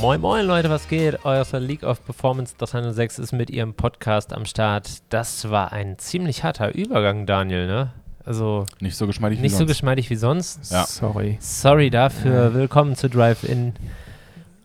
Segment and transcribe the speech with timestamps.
[0.00, 1.24] Moin Moin Leute, was geht?
[1.24, 5.02] Euer League of Performance 306 ist mit ihrem Podcast am Start.
[5.10, 7.92] Das war ein ziemlich harter Übergang, Daniel, ne?
[8.24, 9.68] Also Nicht so geschmeidig wie nicht so sonst.
[9.68, 10.72] geschmeidig wie sonst.
[10.72, 10.84] Ja.
[10.86, 11.36] Sorry.
[11.40, 12.54] Sorry dafür.
[12.54, 13.74] Willkommen zu Drive-In.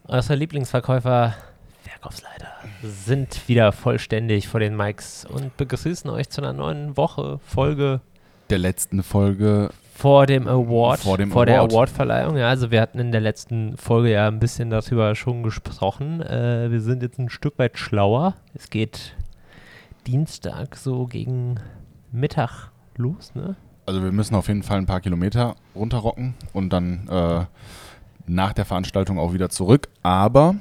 [0.07, 1.35] Eure Lieblingsverkäufer,
[1.83, 2.47] Verkaufsleiter,
[2.83, 7.99] sind wieder vollständig vor den Mics und begrüßen euch zu einer neuen Woche, Folge
[8.49, 9.71] Der letzten Folge.
[9.97, 11.71] Vor dem Award, Vor dem der Award.
[11.71, 12.35] Awardverleihung.
[12.37, 16.21] Ja, also wir hatten in der letzten Folge ja ein bisschen darüber schon gesprochen.
[16.21, 18.35] Äh, wir sind jetzt ein Stück weit schlauer.
[18.53, 19.15] Es geht
[20.05, 21.55] Dienstag so gegen
[22.11, 23.55] Mittag los, ne?
[23.85, 27.45] Also wir müssen auf jeden Fall ein paar Kilometer runterrocken und dann äh,
[28.27, 29.87] nach der Veranstaltung auch wieder zurück.
[30.03, 30.55] Aber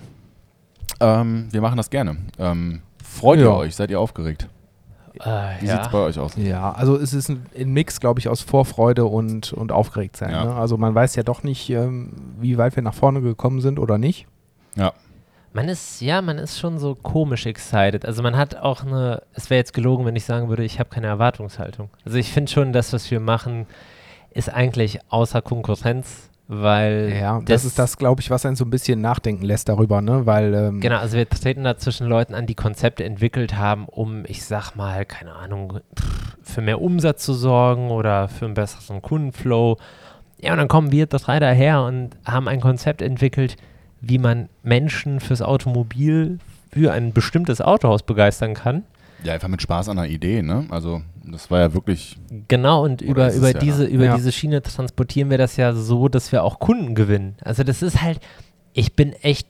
[1.00, 2.18] ähm, wir machen das gerne.
[2.38, 3.52] Ähm, freut ihr Ja.
[3.54, 3.74] euch?
[3.74, 4.48] Seid ihr aufgeregt?
[5.20, 5.76] Äh, Wie ja.
[5.76, 6.32] sieht's bei euch aus?
[6.36, 10.30] Ja, also es ist ein, ein Mix, glaube ich, aus Vorfreude und, und aufgeregt sein.
[10.30, 10.44] Ja.
[10.44, 10.54] Ne?
[10.54, 13.98] Also man weiß ja doch nicht, ähm, wie weit wir nach vorne gekommen sind oder
[13.98, 14.26] nicht.
[14.76, 14.92] Ja.
[15.52, 18.04] Man ist, ja, man ist schon so komisch excited.
[18.04, 20.90] Also man hat auch eine, es wäre jetzt gelogen, wenn ich sagen würde, ich habe
[20.90, 21.90] keine Erwartungshaltung.
[22.04, 23.66] Also ich finde schon, das, was wir machen,
[24.30, 28.70] ist eigentlich außer Konkurrenz, weil Ja, das, ist das, glaube ich, was einen so ein
[28.70, 30.26] bisschen nachdenken lässt darüber, ne?
[30.26, 34.24] Weil ähm, Genau, also wir treten da zwischen Leuten an, die Konzepte entwickelt haben, um,
[34.26, 35.80] ich sag mal, keine Ahnung,
[36.42, 39.78] für mehr Umsatz zu sorgen oder für einen besseren Kundenflow.
[40.38, 43.56] Ja, und dann kommen wir drei daher und haben ein Konzept entwickelt,
[44.02, 46.38] wie man Menschen fürs Automobil
[46.72, 48.82] für ein bestimmtes Autohaus begeistern kann.
[49.22, 50.66] Ja, einfach mit Spaß an der Idee, ne?
[50.68, 52.16] Also das war ja wirklich.
[52.48, 53.88] Genau, und über, über, ja, diese, ne?
[53.88, 54.16] über Ja.
[54.16, 57.36] diese Schiene transportieren wir das ja so, dass wir auch Kunden gewinnen.
[57.42, 58.20] Also das ist halt,
[58.72, 59.48] ich bin echt,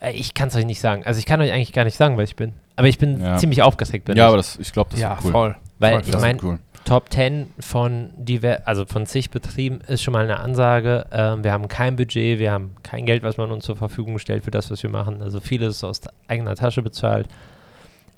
[0.00, 1.04] äh, ich kann es euch nicht sagen.
[1.04, 2.52] Also ich kann euch eigentlich gar nicht sagen, wer ich bin.
[2.76, 3.36] Aber ich bin Ja.
[3.36, 4.06] ziemlich aufgeregt.
[4.06, 4.28] Bin ja, ich.
[4.28, 5.32] aber das, ich glaube, das ja, ist cool.
[5.32, 5.56] voll.
[5.78, 6.58] Weil voll, ich meine, cool.
[6.84, 11.06] Top 10 von, diver also von zig Betrieben ist schon mal eine Ansage.
[11.12, 14.44] Ähm, wir haben kein Budget, wir haben kein Geld, was man uns zur Verfügung stellt
[14.44, 15.22] für das, was wir machen.
[15.22, 17.26] Also vieles ist aus eigener Tasche bezahlt.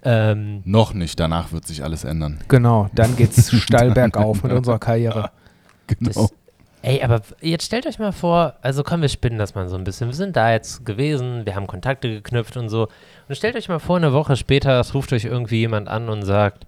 [0.08, 2.38] Ähm, Noch nicht, danach wird sich alles ändern.
[2.46, 5.32] Genau, dann geht's steil bergauf mit unserer Karriere.
[5.88, 6.10] Genau.
[6.12, 6.32] Das,
[6.82, 9.82] ey, aber jetzt stellt euch mal vor, also komm, wir spinnen das mal so ein
[9.82, 10.06] bisschen.
[10.06, 12.86] Wir sind da jetzt gewesen, wir haben Kontakte geknüpft und so.
[13.28, 16.22] Und stellt euch mal vor, eine Woche später es ruft euch irgendwie jemand an und
[16.22, 16.66] sagt,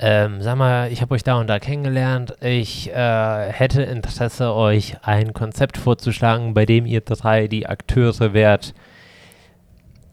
[0.00, 2.34] ähm, sag mal, ich habe euch da und da kennengelernt.
[2.40, 8.74] Ich äh, hätte Interesse, euch ein Konzept vorzuschlagen, bei dem ihr drei die Akteure wärt.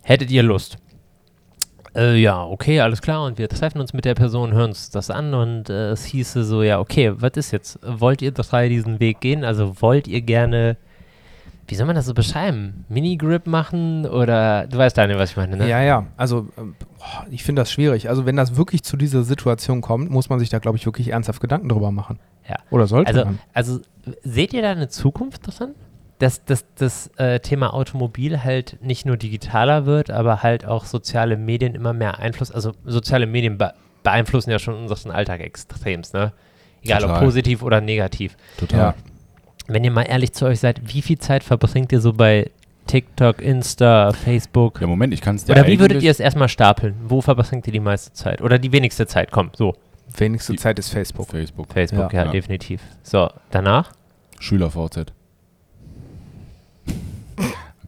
[0.03, 0.77] Hättet ihr Lust?
[1.97, 3.25] Äh, ja, okay, alles klar.
[3.25, 6.43] Und wir treffen uns mit der Person, hören uns das an und äh, es hieße
[6.43, 7.79] so, ja, okay, was ist jetzt?
[7.83, 9.43] Wollt ihr drei diesen Weg gehen?
[9.43, 10.77] Also wollt ihr gerne,
[11.67, 12.85] wie soll man das so beschreiben?
[12.87, 15.67] Minigrip machen oder, du weißt, Daniel, was ich meine, ne?
[15.67, 16.75] Ja, ja, also ähm,
[17.31, 18.09] ich finde das schwierig.
[18.09, 21.09] Also wenn das wirklich zu dieser Situation kommt, muss man sich da, glaube ich, wirklich
[21.09, 22.19] ernsthaft Gedanken drüber machen.
[22.47, 22.57] Ja.
[22.69, 23.39] Oder sollte Also, man?
[23.53, 23.79] also
[24.23, 25.73] seht ihr da eine Zukunft drin?
[26.19, 31.37] Dass, dass das äh, Thema Automobil halt nicht nur digitaler wird, aber halt auch soziale
[31.37, 33.73] Medien immer mehr Einfluss, also soziale Medien be
[34.03, 36.31] beeinflussen ja schon unseren Alltag extremst, ne?
[36.81, 37.23] Egal ob Total.
[37.25, 38.37] positiv oder negativ.
[38.57, 38.79] Total.
[38.79, 38.93] Ja.
[39.67, 42.49] Wenn ihr mal ehrlich zu euch seid, wie viel Zeit verbringt ihr so bei
[42.87, 44.79] TikTok, Insta, Facebook?
[44.79, 46.95] Ja, Moment, ich kann es dir Oder wie würdet ihr es erstmal stapeln?
[47.03, 48.41] Wo verbringt ihr die meiste Zeit?
[48.41, 49.29] Oder die wenigste Zeit?
[49.31, 49.75] Komm, so.
[50.15, 51.27] Wenigste die- Zeit ist Facebook.
[51.29, 51.67] Facebook.
[51.73, 52.31] Facebook, ja, Ja.
[52.31, 52.81] definitiv.
[53.03, 53.91] So, danach?
[54.39, 55.11] Schüler VZ.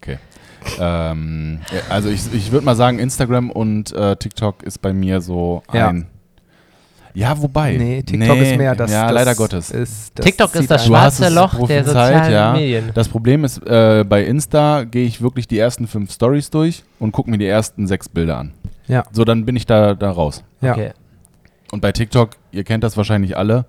[0.01, 0.17] Okay.
[0.79, 5.63] Ähm, also ich, ich würde mal sagen, Instagram und äh, TikTok ist bei mir so
[5.73, 5.89] Ja.
[5.89, 6.07] ein.
[7.15, 7.75] Ja, wobei.
[7.75, 8.91] Nee, TikTok ist mehr das.
[8.91, 9.71] Ja, das leider Gottes.
[9.71, 12.53] Ist, das TikTok ist das schwarze Loch der sozialen ja.
[12.53, 12.91] Medien.
[12.93, 17.11] Das Problem ist, äh, bei Insta gehe ich wirklich die ersten fünf Stories durch und
[17.11, 18.53] gucke mir die ersten sechs Bilder an.
[18.87, 19.03] Ja.
[19.11, 20.43] So, dann bin ich da, da raus.
[20.61, 20.73] Ja.
[20.73, 20.91] Okay.
[21.71, 23.65] Und bei TikTok, ihr kennt das wahrscheinlich alle,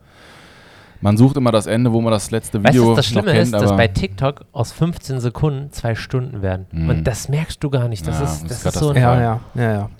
[1.00, 3.44] man sucht immer das Ende, wo man das letzte Weißt Video was das Schlimme kennt,
[3.44, 6.66] ist, dass bei TikTok aus 15 Sekunden zwei Stunden werden.
[6.72, 6.88] Mhm.
[6.88, 8.06] Und das merkst du gar nicht.
[8.06, 9.90] Das Ja, ist, das ist ist so ein Ja, ja, ja, ja.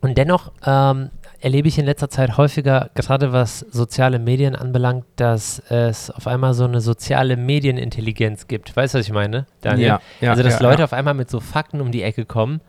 [0.00, 1.10] Und dennoch ähm,
[1.40, 6.54] erlebe ich in letzter Zeit häufiger, gerade was soziale Medien anbelangt, dass es auf einmal
[6.54, 8.76] so eine soziale Medienintelligenz gibt.
[8.76, 9.88] Weißt du, was ich meine, Daniel?
[9.88, 10.84] Ja, ja, also, dass ja, Leute ja.
[10.84, 12.60] auf einmal mit so Fakten um die Ecke kommen,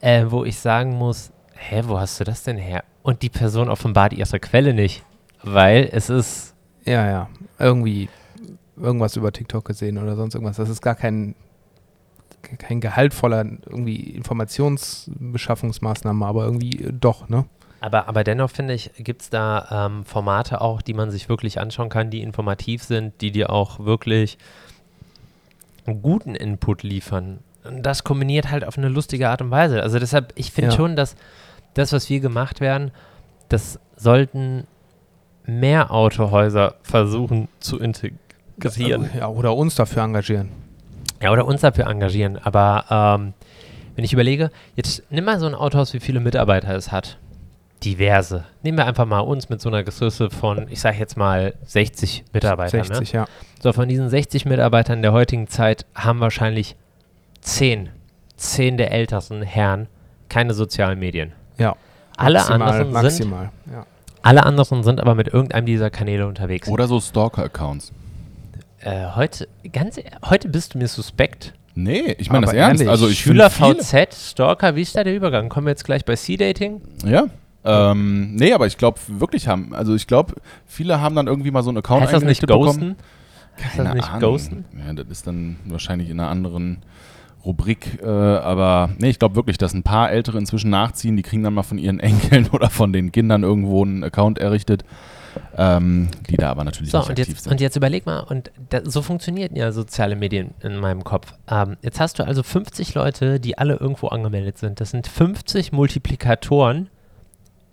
[0.00, 2.84] äh, wo ich sagen muss, hä, wo hast du das denn her?
[3.02, 5.02] Und die Person offenbart ihre Quelle nicht,
[5.42, 6.53] weil es ist,
[6.84, 7.28] Ja, ja.
[7.58, 8.08] Irgendwie
[8.76, 10.56] irgendwas über TikTok gesehen oder sonst irgendwas.
[10.56, 11.34] Das ist gar kein,
[12.58, 17.44] kein gehaltvoller irgendwie Informationsbeschaffungsmaßnahme, aber irgendwie äh, doch, ne?
[17.80, 21.60] aber, aber dennoch finde ich, gibt es da ähm, Formate auch, die man sich wirklich
[21.60, 24.38] anschauen kann, die informativ sind, die dir auch wirklich
[25.86, 27.40] einen guten Input liefern.
[27.62, 29.82] Und das kombiniert halt auf eine lustige Art und Weise.
[29.82, 30.76] Also deshalb, ich finde Ja.
[30.76, 31.14] schon, dass
[31.74, 32.90] das, was wir gemacht werden,
[33.50, 34.66] das sollten
[35.46, 39.10] mehr Autohäuser versuchen zu integrieren.
[39.16, 40.50] Ja, oder uns dafür engagieren.
[41.22, 42.38] Ja, oder uns dafür engagieren.
[42.42, 43.34] Aber ähm,
[43.96, 47.18] wenn ich überlege, jetzt nimm mal so ein Autohaus, wie viele Mitarbeiter es hat.
[47.84, 48.44] Diverse.
[48.62, 52.24] Nehmen wir einfach mal uns mit so einer Größe von, ich sage jetzt mal 60
[52.32, 52.84] Mitarbeitern.
[52.84, 53.20] 60, ne?
[53.20, 53.26] ja.
[53.62, 56.76] So, von diesen 60 Mitarbeitern der heutigen Zeit haben wahrscheinlich
[57.42, 57.90] 10,
[58.36, 59.88] 10 der ältesten Herren
[60.28, 61.32] keine sozialen Medien.
[61.58, 61.76] Ja.
[62.16, 63.50] Alle maximal, anderen sind maximal.
[63.70, 63.86] Ja.
[64.24, 66.66] Alle anderen sind aber mit irgendeinem dieser Kanäle unterwegs.
[66.68, 67.92] Oder so Stalker-Accounts.
[68.80, 71.52] Äh, heute, ganz, heute bist du mir suspekt.
[71.74, 72.80] Nee, ich meine das ernst.
[72.80, 75.48] ehrlich, Also ich Schüler VZ, Stalker, wie ist da der Übergang?
[75.48, 76.80] Kommen wir jetzt gleich bei C-Dating?
[77.04, 77.24] Ja.
[77.64, 80.34] Ähm, nee, aber ich glaube wirklich haben, also ich glaube,
[80.66, 82.96] viele haben dann irgendwie mal so einen Account Heißt das nicht eingerichtet bekommen.
[82.96, 82.96] Ghosten?
[83.56, 84.20] Heißt das Keine nicht Ahnung.
[84.20, 84.64] Ghosten?
[84.86, 86.82] Ja, das ist dann wahrscheinlich in einer anderen
[87.44, 91.42] Rubrik, äh, aber nee, ich glaube wirklich, dass ein paar Ältere inzwischen nachziehen, die kriegen
[91.42, 94.84] dann mal von ihren Enkeln oder von den Kindern irgendwo einen Account errichtet,
[95.56, 97.52] ähm, die da aber natürlich So, nicht und aktiv jetzt, sind.
[97.52, 101.34] und jetzt überleg mal, und da, so funktionieren ja soziale Medien in meinem Kopf.
[101.50, 104.80] Ähm, jetzt hast du also 50 Leute, die alle irgendwo angemeldet sind.
[104.80, 106.88] Das sind 50 Multiplikatoren,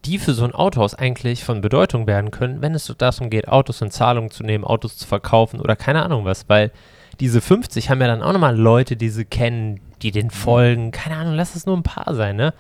[0.06, 3.82] die für so ein Autohaus eigentlich von Bedeutung werden können, wenn es darum geht, Autos
[3.82, 6.72] in Zahlung zu nehmen, Autos zu verkaufen oder keine Ahnung was, weil
[7.20, 10.92] diese 50 haben ja dann auch nochmal Leute, die sie kennen, die den folgen.
[10.92, 12.54] Keine Ahnung, lass es nur ein paar sein, ne?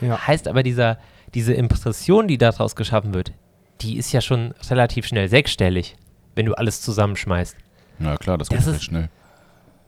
[0.00, 0.26] Ja.
[0.26, 0.98] Heißt aber, dieser,
[1.34, 3.32] diese Impression, die daraus geschaffen wird,
[3.80, 5.96] die ist ja schon relativ schnell sechsstellig,
[6.34, 7.56] wenn du alles zusammenschmeißt.
[8.00, 9.08] Ja klar, das, Das geht ist- schnell.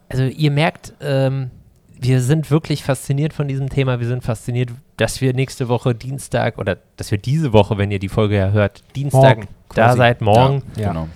[0.08, 1.50] Also ihr merkt, ähm,
[1.98, 3.98] wir sind wirklich fasziniert von diesem Thema.
[4.00, 7.98] Wir sind fasziniert, dass wir nächste Woche Dienstag oder dass wir diese Woche, wenn ihr
[7.98, 9.98] die Folge ja hört, Dienstag Morgen, da quasi.
[9.98, 10.88] seid, morgen, Ja.
[10.88, 11.08] Genau.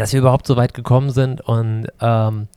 [0.00, 2.48] Dass wir überhaupt so weit gekommen sind und ähm,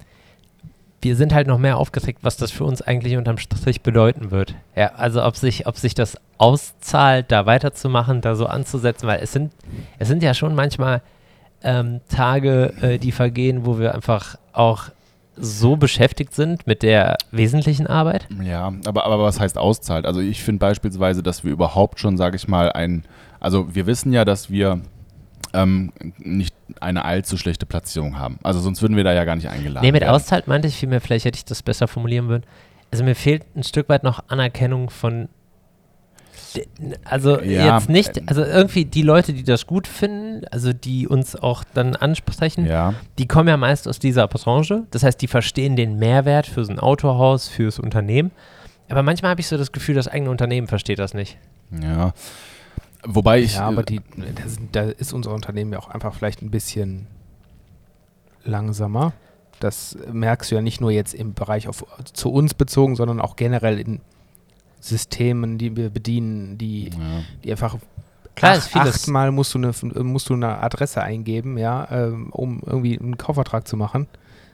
[1.02, 4.56] wir sind halt noch mehr aufgeregt, was das für uns eigentlich unterm Strich bedeuten wird.
[4.78, 9.34] Ja, also ob sich, ob sich das auszahlt, da weiterzumachen, da so anzusetzen, weil es
[9.34, 9.52] sind,
[10.00, 11.02] es sind ja schon manchmal
[11.64, 14.86] ähm, Tage, äh, die vergehen, wo wir einfach auch
[15.36, 18.28] so beschäftigt sind mit der wesentlichen Arbeit.
[18.42, 20.06] Ja, aber, aber was heißt auszahlt?
[20.06, 23.04] Also ich finde beispielsweise, dass wir überhaupt schon, sage ich mal, ein,
[23.42, 24.80] also wir wissen ja, dass wir
[25.54, 28.40] ähm, nicht eine allzu schlechte Platzierung haben.
[28.44, 30.14] Also sonst würden wir da ja gar nicht eingeladen Nee, mit werden.
[30.16, 32.44] auszahlt meinte ich vielmehr, vielleicht hätte ich das besser formulieren würden.
[32.92, 35.30] Also mir fehlt ein Stück weit noch Anerkennung von
[37.04, 41.08] also Ja, jetzt nicht, äh, also irgendwie die Leute, die das gut finden, also die
[41.08, 44.84] uns auch dann ansprechen, Ja, die kommen ja meist aus dieser Branche.
[44.92, 48.32] Das heißt, die verstehen den Mehrwert für so ein Autohaus, fürs Unternehmen.
[48.90, 51.38] Aber manchmal habe ich so das Gefühl, das eigene Unternehmen versteht das nicht.
[51.72, 52.14] ja.
[53.06, 53.56] Wobei ich.
[53.56, 54.02] Ja, aber äh, die,
[54.36, 57.08] da, sind, da ist unser Unternehmen ja auch einfach vielleicht ein bisschen
[58.44, 59.14] langsamer.
[59.60, 63.36] Das merkst du ja nicht nur jetzt im Bereich auf, zu uns bezogen, sondern auch
[63.36, 64.02] generell in
[64.80, 67.24] Systemen, die wir bedienen, die, ja.
[67.44, 67.78] die einfach
[68.36, 73.00] Klar, ach, achtmal musst du, eine, musst du eine Adresse eingeben, ja, ähm, um irgendwie
[73.00, 74.08] einen Kaufvertrag zu machen.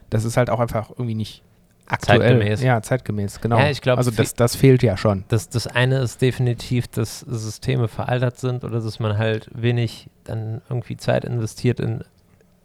[0.09, 1.43] Das ist halt auch einfach irgendwie nicht
[1.89, 2.19] aktuell.
[2.21, 2.61] Zeitgemäß.
[2.63, 3.57] Ja, zeitgemäß, genau.
[3.59, 5.25] Ja, ich glaub, also das, das fehlt ja schon.
[5.27, 10.61] Das, das eine ist definitiv, dass Systeme veraltet sind oder dass man halt wenig dann
[10.69, 12.03] irgendwie Zeit investiert in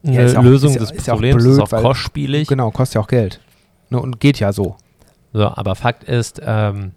[0.04, 1.42] eine Ja, ist auch- Lösung ist ja- des ist ja auch Problems.
[1.42, 2.48] blöd, ist auch weil- kostspielig.
[2.48, 3.40] Genau, kostet ja auch Geld.
[3.90, 4.76] Ne, und geht ja so.
[5.32, 6.92] So, aber Fakt ist, ähm,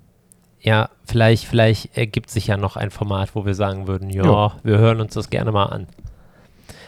[0.59, 4.53] ja, vielleicht, vielleicht ergibt sich ja noch ein Format, wo wir sagen würden, Ja.
[4.63, 5.87] wir hören uns das gerne mal an.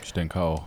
[0.04, 0.64] Ich denke auch.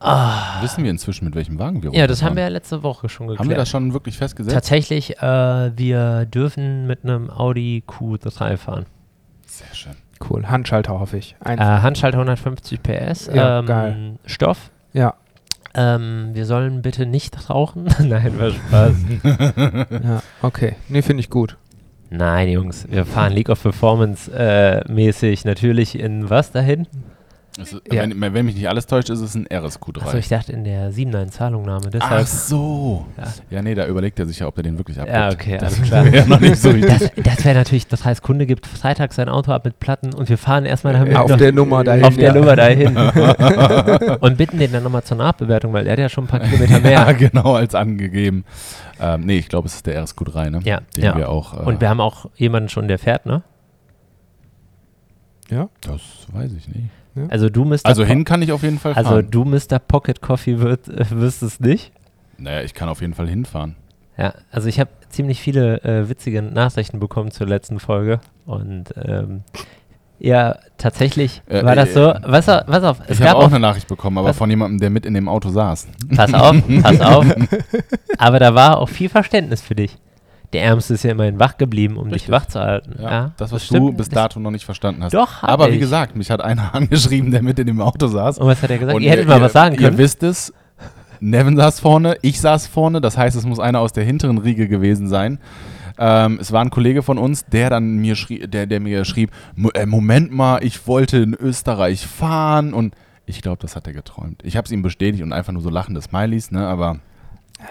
[0.00, 1.94] Wissen wir inzwischen, mit welchem Wagen wir Ah.
[1.94, 3.40] Ja, das haben wir ja letzte Woche schon geklärt.
[3.40, 4.54] Haben wir das schon wirklich festgesetzt?
[4.54, 8.86] Tatsächlich, äh, wir dürfen mit einem Audi Q3 fahren.
[9.46, 9.92] Sehr schön.
[10.28, 10.46] Cool.
[10.48, 11.36] Handschalter hoffe ich.
[11.40, 14.18] Ein, Äh, Handschalter 150 PS, Ja, ähm, geil.
[14.26, 14.70] Stoff.
[14.92, 15.14] ja,
[15.74, 17.84] Ähm, wir sollen bitte nicht rauchen.
[18.00, 18.96] Nein, war Spaß.
[20.02, 20.76] ja, okay.
[20.88, 21.56] Nee, finde ich gut.
[22.10, 26.86] Nein, Jungs, wir fahren League of Performance äh, mäßig natürlich in was dahin?
[27.60, 28.02] Es ist, Ja.
[28.02, 30.02] wenn, wenn mich nicht alles täuscht, ist es ein RSQ3.
[30.02, 31.86] Achso, ich dachte in der 7er in Zahlungnahme.
[31.86, 32.26] Ach Deshalb.
[32.28, 33.06] so.
[33.16, 33.24] Ja.
[33.50, 33.62] Ja.
[33.62, 35.16] nee, da überlegt er sich ja, ob er den wirklich abgibt.
[35.16, 36.12] Ja, okay, das alles klar.
[36.12, 36.72] wäre noch nicht so.
[36.72, 40.28] Das, das wäre natürlich, das heißt, Kunde gibt freitags sein Auto ab mit Platten und
[40.28, 42.04] wir fahren erstmal damit Auf noch- der Nummer dahin.
[42.04, 42.34] auf der ja.
[42.34, 42.96] Nummer dahin.
[44.20, 46.80] und bitten den dann nochmal zur Nachbewertung, weil der hat ja schon ein paar Kilometer
[46.80, 46.90] mehr.
[46.98, 48.44] Ja, genau, als angegeben.
[49.00, 50.60] Ähm, nee, ich glaube, es ist der RSQ3, ne?
[50.64, 51.16] Ja, Den ja.
[51.16, 51.54] wir auch.
[51.54, 53.42] Äh, Und wir haben auch jemanden schon, der fährt, ne?
[55.50, 56.00] Ja, das
[56.32, 56.88] weiß ich nicht.
[57.30, 57.80] Also du Mr.
[57.84, 59.28] Also Po- hin kann ich auf jeden Fall Also fahren.
[59.30, 59.78] du Mr.
[59.78, 61.92] Pocket Coffee wird, äh, wirst es nicht.
[62.38, 63.76] naja, ich kann auf jeden Fall hinfahren.
[64.16, 69.42] Ja, also ich habe ziemlich viele äh, witzige Nachrichten bekommen zur letzten Folge und ähm,
[70.20, 72.14] ja, tatsächlich Äh, war das äh, so.
[72.24, 74.36] Was, was auf, es ich gab habe auch auch, eine Nachricht bekommen, aber Was?
[74.36, 75.86] von jemandem, der mit in dem Auto saß.
[76.16, 77.24] pass auf, pass auf.
[78.18, 79.96] Aber da war auch viel Verständnis für dich.
[80.54, 82.30] Der Ärmste ist ja immerhin wach geblieben, um dich Richtig.
[82.32, 82.94] wach zu halten.
[83.02, 83.80] Ja, Ja, das, was stimmt.
[83.80, 85.12] du bis dato noch nicht verstanden hast.
[85.12, 85.80] Doch, aber wie ich.
[85.80, 88.38] gesagt, mich hat einer angeschrieben, der mit in dem Auto saß.
[88.38, 88.96] Und was hat er gesagt?
[88.96, 89.98] Und ihr hättet mal was sagen Ihr können.
[89.98, 90.52] wisst es,
[91.20, 94.68] Nevin saß vorne, ich saß vorne, das heißt, es muss einer aus der hinteren Riege
[94.68, 95.38] gewesen sein.
[95.98, 99.32] Ähm, es war ein Kollege von uns, der dann mir schrieb, der, der mir schrieb,
[99.56, 102.94] "Mo- äh, Moment mal, ich wollte in Österreich fahren und
[103.26, 104.40] ich glaube, das hat er geträumt.
[104.44, 107.00] Ich habe es ihm bestätigt und einfach nur so lachende Smileys, ne, aber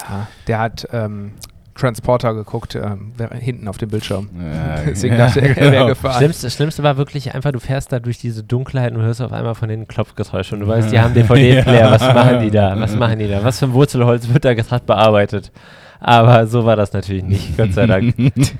[0.09, 1.31] Ja, der hat ähm,
[1.77, 4.29] Transporter geguckt, ähm, hinten auf dem Bildschirm.
[4.39, 5.87] äh, Deswegen dachte er, er wäre genau.
[5.87, 6.17] gefahren.
[6.17, 9.55] Schlimmste, Schlimmste war wirklich einfach, du fährst da durch diese Dunkelheit und hörst auf einmal
[9.55, 12.79] von den Klopfgeräusch und du weißt, die haben DVD-Player, was machen die da?
[12.79, 13.43] Was machen die da?
[13.43, 15.51] Was für ein Wurzelholz wird da gerade bearbeitet?
[15.99, 18.13] Aber so war das natürlich nicht, Gott sei Dank.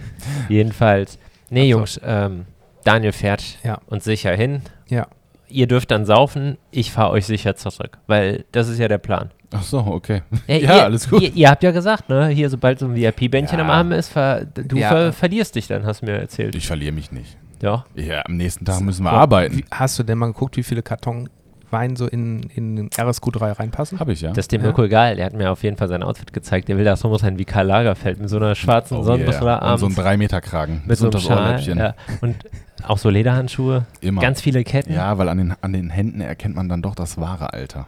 [0.50, 1.18] Jedenfalls.
[1.50, 2.46] Nee, Also- Jungs, ähm,
[2.84, 3.80] Daniel fährt Ja.
[3.88, 4.62] uns sicher hin.
[4.90, 5.08] Ja.
[5.50, 9.32] Ihr dürft dann saufen, ich fahre euch sicher zurück, weil das ist ja der Plan.
[9.52, 10.24] Ach so, okay.
[10.48, 11.22] Äh, Ja, ihr, alles gut.
[11.22, 13.64] Ihr, ihr habt ja gesagt, ne, hier sobald so ein VIP-Bändchen Ja.
[13.66, 14.90] am Arm ist, ver, du Ja.
[14.90, 16.56] ver, verlierst dich dann, hast du mir erzählt.
[16.56, 17.38] Ich verliere mich nicht.
[17.62, 17.86] ja.
[17.96, 19.58] Ja, am nächsten Tag müssen wir Boah, arbeiten.
[19.60, 21.30] Wie, hast du denn mal geguckt, wie viele Karton
[21.70, 24.00] Wein so in, in den RSQ3 reinpassen?
[24.00, 24.30] Habe ich, ja.
[24.30, 24.68] Das ist dem Ja.
[24.68, 25.18] Mirko egal.
[25.18, 26.70] Der hat mir auf jeden Fall sein Outfit gezeigt.
[26.70, 29.56] Der will da so sein wie Karl Lagerfeld mit so einer schwarzen Oh Sonnenbrille yeah.
[29.58, 29.82] Und abends.
[29.82, 30.84] so ein 3-Meter-Kragen.
[30.86, 31.38] mit so einem Schal.
[31.46, 31.78] Ohrläppchen.
[31.78, 31.94] Ja.
[32.22, 32.38] Und
[32.84, 33.86] auch so Lederhandschuhe.
[34.00, 34.22] Immer.
[34.22, 34.94] Ganz viele Ketten.
[34.94, 37.88] ja, weil an den, an den Händen erkennt man dann doch das wahre Alter.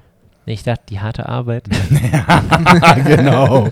[0.50, 1.65] Nee, Ich dachte, die harte Arbeit.
[3.06, 3.68] genau.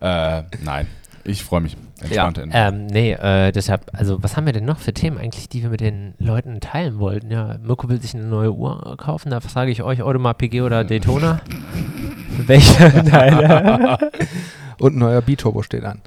[0.00, 0.86] äh, nein,
[1.24, 1.76] ich freue mich.
[2.00, 2.56] Entspannte Ende.
[2.56, 5.70] Ähm, nee, äh, deshalb, also was haben wir denn noch für Themen eigentlich, die wir
[5.70, 7.32] mit den Leuten teilen wollten?
[7.32, 10.84] Ja, Mirko will sich eine neue Uhr kaufen, da frage ich euch, Audemars PG oder
[10.84, 11.40] Daytona?
[12.46, 13.02] Welche?
[13.02, 13.98] Nein.
[14.78, 16.00] Und ein neuer B-Turbo steht an.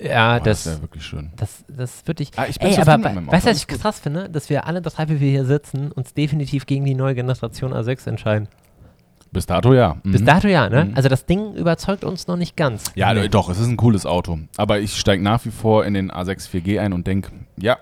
[0.00, 1.32] ja, Boah, das das, wäre wirklich schön.
[1.34, 2.30] das, das würde ich.
[2.36, 4.30] Ah, ich bin Ey, aber weißt du, was ich krass finde?
[4.30, 8.08] Dass wir alle drei, wie wir hier sitzen, uns definitiv gegen die neue Generation A6
[8.08, 8.46] entscheiden.
[9.30, 9.96] Bis dato ja.
[10.04, 10.26] Bis Mhm.
[10.26, 10.86] dato ja, ne?
[10.86, 10.92] Mhm.
[10.94, 12.84] Also das Ding überzeugt uns noch nicht ganz.
[12.94, 14.38] Ja, doch, es ist ein cooles Auto.
[14.56, 17.76] Aber ich steige nach wie vor in den A6 4G ein und denke, ja,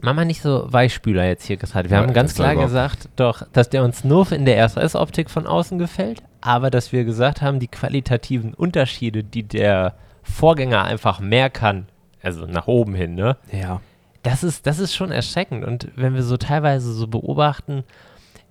[0.00, 1.88] Mach mal nicht so Weichspüler jetzt hier gesagt.
[1.88, 5.46] Wir Ja, haben ganz klar gesagt, doch, dass der uns nur in der RSS-Optik von
[5.46, 11.48] außen gefällt, aber dass wir gesagt haben, die qualitativen Unterschiede, die der Vorgänger einfach mehr
[11.48, 11.86] kann,
[12.22, 13.36] also nach oben hin, ne?
[13.52, 13.80] Ja.
[14.24, 15.64] Das ist, das ist schon erschreckend.
[15.64, 17.84] Und wenn wir so teilweise so beobachten,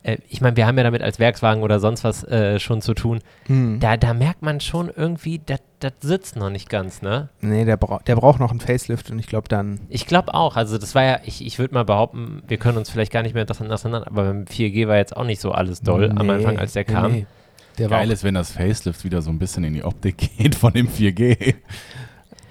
[0.03, 2.93] äh, ich meine, wir haben ja damit als Werkswagen oder sonst was äh, schon zu
[2.93, 3.79] tun, Hm.
[3.79, 7.27] da, da merkt man schon irgendwie, das das sitzt noch nicht ganz, ne?
[7.41, 9.81] Nee, der, bra der braucht noch einen Facelift und ich glaube dann.
[9.89, 10.55] Ich glaube auch.
[10.55, 13.33] Also das war ja, ich, ich würde mal behaupten, wir können uns vielleicht gar nicht
[13.35, 16.33] mehr daran erinnern, aber beim 4G war jetzt auch nicht so alles doll am Nee,
[16.33, 17.11] Anfang, als der kam.
[17.11, 17.25] nee.
[17.79, 20.71] Der geil ist, wenn das Facelift wieder so ein bisschen in die Optik geht von
[20.71, 21.55] dem 4G.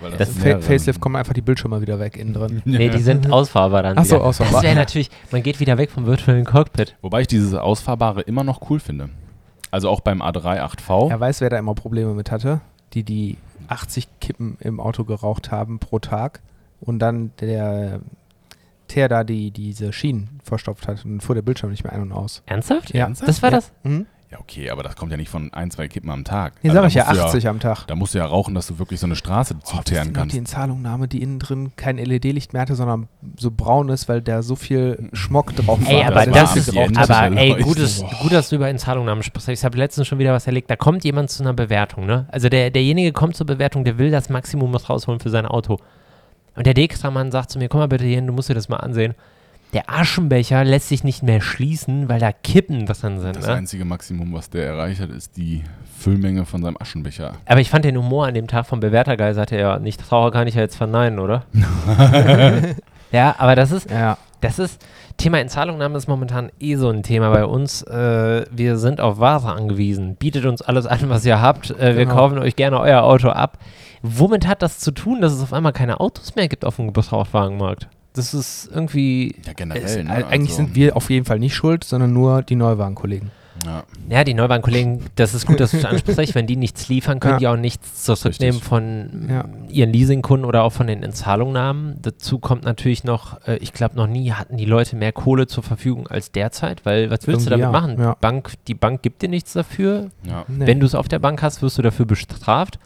[0.03, 2.61] Weil Das ist Fa Facelift kommen einfach die Bildschirme wieder weg innen drin.
[2.67, 4.25] Nee, die sind ausfahrbar dann Ach so, wieder.
[4.25, 4.55] ausfahrbar.
[4.55, 6.97] Das wäre natürlich, man geht wieder weg vom virtuellen Cockpit.
[7.01, 9.09] Wobei ich dieses Ausfahrbare immer noch cool finde.
[9.71, 11.11] Also auch beim A3 8V.
[11.11, 12.61] Er weiß, wer da immer Probleme mit hatte.
[12.93, 16.41] Die, die 80 Kippen im Auto geraucht haben pro Tag
[16.81, 18.01] und dann der
[18.89, 22.03] Teer da die diese Schienen verstopft hat und dann fuhr der Bildschirm nicht mehr ein
[22.03, 22.43] und aus.
[22.45, 22.93] Ernsthaft?
[22.93, 23.09] Ja.
[23.09, 23.57] Das war Ja.
[23.57, 23.73] das?
[23.85, 24.07] Mhm.
[24.33, 26.55] Ja, okay, aber das kommt ja nicht von ein, zwei Kippen am Tag.
[26.63, 27.87] Hier Also sag ich ja musst du 80 am Tag.
[27.87, 30.33] Da musst du ja rauchen, dass du wirklich so eine Straße Oh, zuteeren kannst.
[30.35, 33.09] die Inzahlungnahme, die innen drin kein LED-Licht mehr hatte, sondern
[33.39, 35.87] so braun ist, weil da so viel Schmock drauf war.
[35.91, 36.69] Ey, das aber war das am ist,
[37.11, 37.65] aber der ey, Leuchte.
[37.65, 39.51] gut, dass, gut, dass du über Inzahlungnahmen sprichst.
[39.51, 40.71] Ich habe letztens schon wieder was erlegt.
[40.71, 42.27] Da kommt jemand zu einer Bewertung, ne?
[42.33, 45.79] Also der, derjenige kommt zur Bewertung, der will das Maximum was rausholen für sein Auto.
[46.57, 48.71] Und der Dextra-Mann sagt zu mir, komm mal bitte hier hin, du musst dir das
[48.71, 49.15] mal ansehen.
[49.73, 53.37] Der Aschenbecher lässt sich nicht mehr schließen, weil da Kippen drin sind.
[53.37, 53.55] Das Ne?
[53.55, 55.65] einzige Maximum, was der erreicht hat, ist die
[55.99, 57.37] Füllmenge von seinem Aschenbecher.
[57.47, 60.47] Aber ich fand den Humor an dem Tag vom Bewertergeil, sagte er, nicht Trauer kann
[60.47, 61.45] ich ja jetzt verneinen, oder?
[63.13, 64.85] ja, aber das ist, Ja, das ist,
[65.17, 67.83] Thema Inzahlungnahme ist momentan eh so ein Thema bei uns.
[67.83, 70.17] Äh, wir sind auf Ware angewiesen.
[70.17, 71.71] Bietet uns alles an, was ihr habt.
[71.71, 72.15] Äh, Wir Genau.
[72.17, 73.59] kaufen euch gerne euer Auto ab.
[74.03, 76.93] Womit hat das zu tun, dass es auf einmal keine Autos mehr gibt auf dem
[76.93, 77.89] Gebrauchtwagenmarkt?
[78.15, 79.83] Das ist irgendwie, Ja, generell.
[79.83, 80.11] es, ne?
[80.11, 83.31] eigentlich Also, sind wir auf jeden Fall nicht schuld, sondern nur die Neuwagenkollegen.
[83.67, 83.85] Ja.
[84.09, 86.35] ja, die Neuwagenkollegen, das ist gut, dass du es ansprichst.
[86.35, 87.39] Wenn die nichts liefern, können Ja.
[87.39, 88.69] die auch nichts zurücknehmen Richtig.
[88.69, 89.45] von Ja.
[89.69, 91.97] ihren Leasingkunden oder auch von den Inzahlungnahmen.
[92.03, 95.63] Dazu kommt natürlich noch, äh, ich glaube, noch nie hatten die Leute mehr Kohle zur
[95.63, 98.01] Verfügung als derzeit, weil was willst du Irgendwie damit ja, machen?
[98.01, 98.17] ja.
[98.21, 100.11] Bank, die Bank gibt dir nichts dafür.
[100.27, 100.45] Ja.
[100.49, 100.67] Nee.
[100.67, 102.79] Wenn du es auf der Bank hast, wirst du dafür bestraft.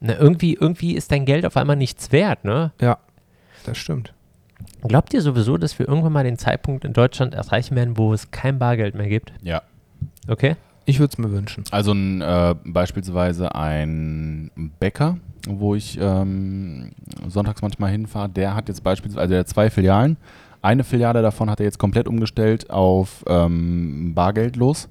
[0.00, 2.72] Na, irgendwie, irgendwie ist dein Geld auf einmal nichts wert, ne?
[2.80, 2.98] Ja,
[3.64, 4.12] das stimmt.
[4.82, 8.30] Glaubt ihr sowieso, dass wir irgendwann mal den Zeitpunkt in Deutschland erreichen werden, wo es
[8.30, 9.32] kein Bargeld mehr gibt?
[9.42, 9.62] ja.
[10.28, 10.56] Okay?
[10.86, 11.64] Ich würde es mir wünschen.
[11.72, 16.92] Also ein, äh, beispielsweise ein Bäcker, wo ich ähm,
[17.26, 20.16] sonntags manchmal hinfahre, der hat jetzt beispielsweise, also der hat zwei Filialen.
[20.62, 24.88] Eine Filiale davon hat er jetzt komplett umgestellt auf ähm, bargeldlos.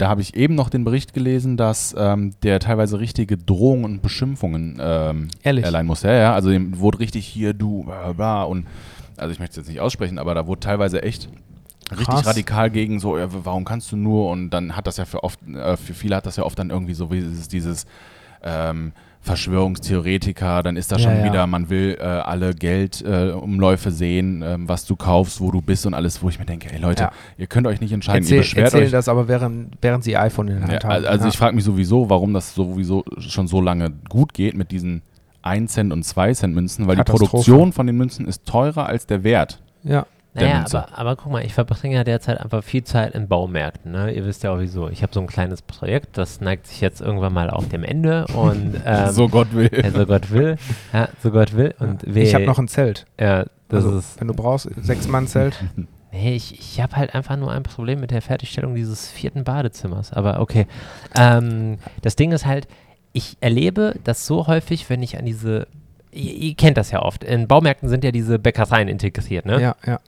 [0.00, 4.00] Da habe ich eben noch den Bericht gelesen, dass ähm, der teilweise richtige Drohungen und
[4.00, 6.02] Beschimpfungen ähm, erleiden muss.
[6.02, 8.66] Ja, ja, also dem wurde richtig hier, du, bla, bla, und
[9.18, 11.28] also ich möchte es jetzt nicht aussprechen, aber da wurde teilweise echt
[11.90, 12.26] richtig Krass.
[12.26, 14.30] radikal gegen so, ja, warum kannst du nur?
[14.30, 16.70] Und dann hat das ja für oft, äh, für viele hat das ja oft dann
[16.70, 17.84] irgendwie so wie dieses, dieses
[18.42, 21.24] ähm, Verschwörungstheoretiker, dann ist da Ja, schon ja.
[21.24, 25.86] wieder, man will äh, alle Geldumläufe äh, sehen, ähm, was du kaufst, wo du bist
[25.86, 27.12] und alles, wo ich mir denke, ey Leute, Ja.
[27.38, 28.90] ihr könnt euch nicht entscheiden, ihr Erzähl, beschwert erzählen euch.
[28.90, 31.04] das aber, während, während sie iPhone in der Hand haben.
[31.04, 35.02] also ich frage mich sowieso, warum das sowieso schon so lange gut geht mit diesen
[35.42, 37.02] 1 Cent und 2 Cent Münzen, weil die.
[37.02, 39.60] Produktion von den Münzen ist teurer als der Wert.
[39.82, 40.06] ja.
[40.32, 43.90] Naja, aber, aber guck mal, ich verbringe ja derzeit einfach viel Zeit in Baumärkten.
[43.90, 44.12] Ne?
[44.12, 44.88] Ihr wisst ja auch wieso.
[44.88, 48.26] Ich habe so ein kleines Projekt, das neigt sich jetzt irgendwann mal auf dem Ende
[48.34, 49.70] und ähm, so Gott will.
[49.72, 50.56] ja, so Gott will.
[50.92, 51.74] Ja, so Gott will.
[51.80, 53.06] Und wir, ich habe noch ein Zelt.
[53.18, 54.20] Ja, das also, ist.
[54.20, 55.58] wenn du brauchst, sechs Mann Zelt.
[56.12, 60.12] Nee, ich, ich habe halt einfach nur ein Problem mit der Fertigstellung dieses vierten Badezimmers.
[60.12, 60.66] Aber okay.
[61.14, 62.66] Ähm, das Ding ist halt,
[63.12, 65.68] ich erlebe das so häufig, wenn ich an diese.
[66.10, 67.22] Ihr, ihr kennt das ja oft.
[67.22, 69.60] In Baumärkten sind ja diese Bäckereien integriert, ne?
[69.60, 70.00] Ja, ja.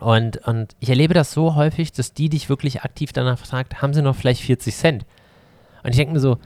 [0.00, 3.94] Und, und ich erlebe das so häufig, dass die dich wirklich aktiv danach fragt, haben
[3.94, 5.06] sie noch vielleicht 40 Cent?
[5.82, 6.38] Und ich denke mir so,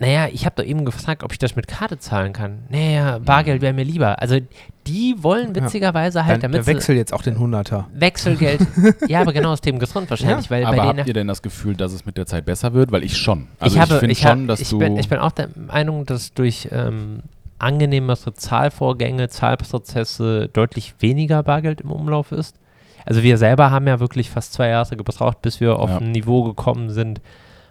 [0.00, 2.60] naja, ich habe doch eben gefragt, ob ich das mit Karte zahlen kann.
[2.68, 4.22] Naja, Bargeld wäre mir lieber.
[4.22, 4.38] Also
[4.86, 5.62] die wollen Ja.
[5.62, 7.88] witzigerweise halt, Dann, damit der wechsel jetzt auch den Hunderter.
[7.92, 8.60] sie Wechselgeld,
[9.08, 11.74] ja, aber genau aus dem Grund wahrscheinlich, weil Aber bei habt ihr denn das Gefühl,
[11.74, 12.92] dass es mit der Zeit besser wird?
[12.92, 13.48] Weil ich schon.
[13.58, 14.78] Also ich habe, finde ich, schon, dass ich, du.
[14.78, 17.22] bin, ich bin auch der Meinung, dass durch ähm,
[17.58, 22.56] angenehmere Zahlvorgänge, Zahlprozesse deutlich weniger Bargeld im Umlauf ist.
[23.04, 25.98] Also wir selber haben ja wirklich fast zwei Jahre gebraucht, bis wir auf Ja.
[25.98, 27.20] ein Niveau gekommen sind,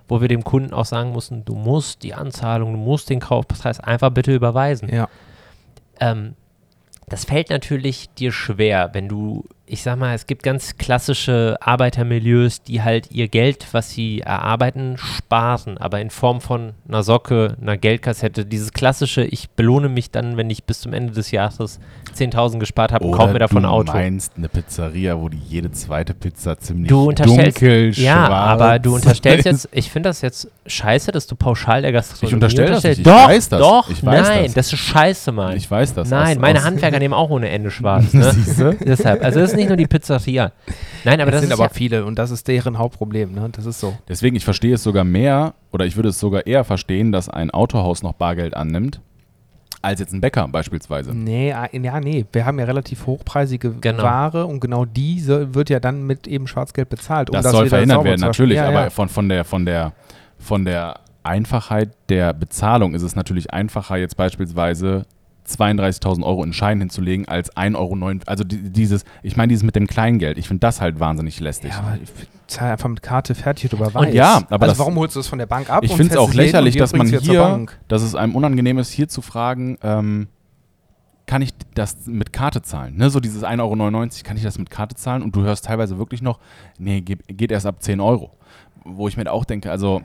[0.07, 3.79] wo wir dem Kunden auch sagen mussten, du musst die Anzahlung, du musst den Kaufpreis
[3.79, 4.89] einfach bitte überweisen.
[4.93, 5.07] Ja.
[5.99, 6.33] Ähm,
[7.07, 12.61] das fällt natürlich dir schwer, wenn du, ich sag mal, es gibt ganz klassische Arbeitermilieus,
[12.63, 17.75] die halt ihr Geld, was sie erarbeiten, sparen, aber in Form von einer Socke, einer
[17.77, 18.45] Geldkassette.
[18.45, 21.79] Dieses klassische, ich belohne mich dann, wenn ich bis zum Ende des Jahres
[22.15, 23.91] 10.000 gespart habe kaufe mir davon du ein Auto.
[23.93, 28.79] meinst eine Pizzeria, wo die jede zweite Pizza ziemlich Du unterstellst, dunkel, ja, schwarz aber
[28.79, 32.67] du unterstellst jetzt, ich finde das jetzt scheiße, dass du pauschal der Gastronomie Ich unterstell
[32.69, 34.53] das nicht, ich Doch, weiß das, doch, ich weiß nein, das.
[34.53, 34.73] das.
[34.73, 35.57] ist scheiße, Mann.
[35.57, 36.09] Ich weiß das.
[36.09, 38.05] Nein, aus- meine aus- Handwerker nehmen auch ohne Ende schwarz.
[38.13, 38.75] Ne?
[38.83, 39.23] Deshalb.
[39.23, 40.51] Also das ist nicht nur die Pizzeria.
[41.03, 43.33] Nein, aber das das, sind ist aber ja, viele und das ist deren Hauptproblem.
[43.33, 43.49] Ne?
[43.51, 43.97] Das ist so.
[44.07, 47.51] Deswegen, ich verstehe es sogar mehr, oder ich würde es sogar eher verstehen, dass ein
[47.51, 49.01] Autohaus noch Bargeld annimmt,
[49.81, 51.13] als jetzt ein Bäcker beispielsweise.
[51.13, 52.25] Nee, ja, nee.
[52.31, 54.03] Wir haben ja relativ hochpreisige Genau.
[54.03, 57.29] Ware und genau diese wird ja dann mit eben Schwarzgeld bezahlt.
[57.29, 58.89] um Das soll wieder verhindert werden, natürlich, ja, aber ja.
[58.89, 59.93] Von, von, der, von, der,
[60.39, 65.05] von der Einfachheit der Bezahlung ist es natürlich einfacher, jetzt beispielsweise
[65.47, 68.19] 32.000 Euro in Schein hinzulegen, als 1,09 Euro.
[68.25, 71.71] Also die, dieses, ich meine dieses mit dem Kleingeld, ich finde das halt wahnsinnig lästig.
[71.71, 72.09] Ja, aber ich
[72.47, 74.09] zahl einfach mit Karte fertig oder überweist.
[74.09, 75.83] Und ja, aber also das- warum holst du es von der Bank ab?
[75.83, 79.21] ich finde es auch lächerlich, dass man hier, dass es einem unangenehm ist, hier zu
[79.21, 80.27] fragen, ähm,
[81.25, 82.95] kann ich das mit Karte zahlen?
[82.95, 83.79] Ne, so dieses 1,99 Euro,
[84.23, 85.21] kann ich das mit Karte zahlen?
[85.23, 86.39] Und du hörst teilweise wirklich noch,
[86.79, 88.31] nee, ge- geht erst ab 10 Euro.
[88.85, 90.01] Wo ich mir auch denke, also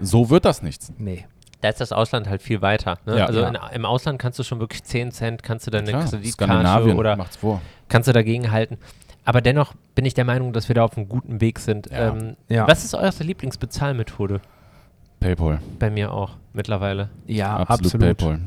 [0.00, 0.92] so wird das nichts.
[0.96, 1.24] Nee.
[1.64, 2.98] Da ist das Ausland halt viel weiter.
[3.06, 3.16] Ne?
[3.18, 3.24] Ja.
[3.26, 3.48] also Ja.
[3.48, 7.16] In, im Ausland kannst du schon wirklich 10 Cent, kannst du deine Klar, Kreditkarte oder
[7.16, 7.62] macht's vor.
[7.88, 8.76] kannst du dagegen halten.
[9.24, 11.90] Aber dennoch bin ich der Meinung, dass wir da auf einem guten Weg sind.
[11.90, 12.08] Ja.
[12.08, 12.68] Ähm, Ja.
[12.68, 14.42] Was ist eure Lieblingsbezahlmethode?
[15.20, 15.60] PayPal.
[15.78, 17.08] Bei mir auch mittlerweile.
[17.26, 18.18] Ja, absolut, absolut.
[18.18, 18.40] PayPal.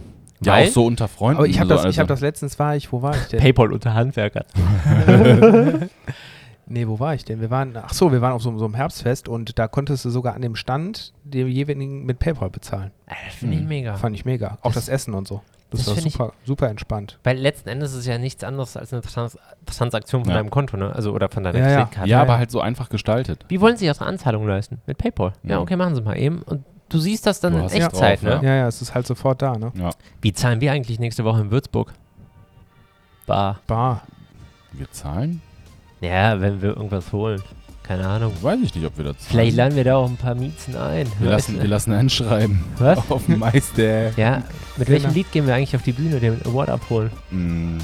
[0.43, 1.37] Ja, Weil- auch so unter Freunden.
[1.39, 3.25] Aber ich habe so, das, ich also- hab das letztens, war ich, wo war ich
[3.29, 3.39] denn?
[3.39, 4.45] PayPal unter Handwerker.
[6.69, 7.39] Nee, wo war ich denn?
[7.39, 10.09] Wir waren, ach so, wir waren auf so, so einem Herbstfest und da konntest du
[10.09, 12.91] sogar an dem Stand den jeweiligen mit PayPal bezahlen.
[13.05, 13.67] Äh, Das finde ich Mhm.
[13.69, 13.95] mega.
[13.95, 14.57] Fand ich mega.
[14.61, 15.41] Auch Das- das, Essen und so.
[15.69, 17.19] Das, das war find ich- super, super entspannt.
[17.23, 20.37] Weil letzten Endes ist es ja nichts anderes als eine Trans Transaktion von Ja.
[20.39, 20.93] deinem Konto, ne?
[20.95, 21.75] Also oder von deiner Ja, ja.
[21.79, 22.09] Kreditkarte.
[22.09, 23.43] Ja, aber halt so einfach gestaltet.
[23.49, 24.79] Wie wollen Sie Ihre Anzahlung leisten?
[24.87, 25.33] Mit PayPal.
[25.43, 25.59] Ja, Ja.
[25.59, 26.41] okay, machen Sie mal eben.
[26.43, 28.47] Und du siehst das dann Du in Echtzeit, drauf, ne?
[28.47, 29.71] Ja, ja, es ist halt sofort da, ne?
[29.75, 29.89] Ja.
[30.21, 31.93] Wie zahlen wir eigentlich nächste Woche in Würzburg?
[33.25, 33.59] Bar.
[33.67, 34.03] Bar.
[34.71, 35.41] Wir zahlen?
[36.01, 37.41] Ja, wenn wir irgendwas holen.
[37.83, 38.33] Keine Ahnung.
[38.41, 39.15] Weiß ich nicht, ob wir das.
[39.19, 41.07] Vielleicht laden wir da auch ein paar Miezen ein.
[41.19, 41.61] wir, lassen, du?
[41.61, 42.63] wir lassen anschreiben.
[42.77, 42.99] Was?
[43.09, 44.11] Auf dem Meister.
[44.17, 44.43] Ja,
[44.75, 45.13] mit welchem.
[45.13, 47.09] Lied gehen wir eigentlich auf die Bühne, den Award abholen?
[47.31, 47.77] Mm,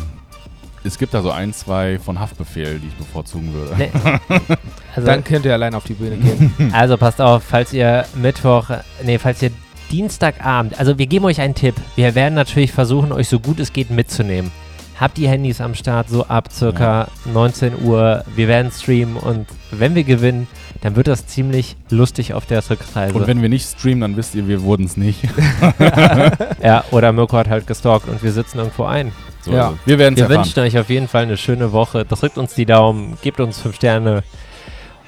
[0.84, 3.78] Es gibt da so ein, zwei von Haftbefehl, die ich bevorzugen würde.
[3.78, 3.89] Ne,
[4.95, 6.54] also, Dann könnt ihr allein auf die Bühne gehen.
[6.73, 8.65] also passt auf, falls ihr Mittwoch,
[9.04, 9.52] nee, falls ihr
[9.89, 11.76] Dienstagabend, also wir geben euch einen Tipp.
[11.95, 14.52] Wir werden natürlich versuchen, euch so gut es geht mitzunehmen.
[14.99, 18.23] Habt die Handys am Start, so ab circa 19 Uhr.
[18.36, 20.47] Wir werden streamen und wenn wir gewinnen,
[20.82, 23.13] dann wird das ziemlich lustig auf der Rückreise.
[23.15, 25.19] Und wenn wir nicht streamen, dann wisst ihr, wir wurden es nicht.
[26.63, 29.12] ja, oder Mirko hat halt gestalkt und wir sitzen irgendwo ein.
[29.41, 29.67] So, Ja.
[29.67, 30.45] also, wir werden es Wir erfahren.
[30.45, 32.06] wünschen euch auf jeden Fall eine schöne Woche.
[32.06, 34.23] Drückt uns die Daumen, gebt uns fünf Sterne.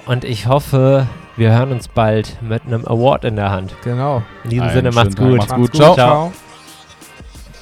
[0.07, 3.75] Und ich hoffe, wir hören uns bald mit einem Award in der Hand.
[3.83, 4.23] genau.
[4.43, 5.59] In diesem Einen Sinne, macht's schönen Tag, gut.
[5.59, 5.75] macht's gut.
[5.75, 5.93] Ciao.
[5.95, 6.33] Ciao.